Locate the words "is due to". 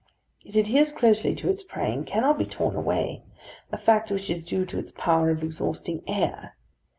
4.31-4.79